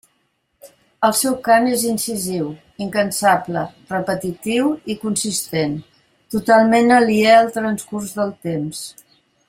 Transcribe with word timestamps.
El 1.09 1.11
seu 1.17 1.35
cant 1.47 1.67
és 1.73 1.83
incisiu, 1.89 2.47
incansable, 2.85 3.65
repetitiu 3.91 4.73
i 4.95 4.97
consistent, 5.05 5.77
totalment 6.37 6.95
aliè 6.99 7.33
al 7.43 7.53
transcurs 7.61 8.17
del 8.23 8.35
temps. 8.49 8.83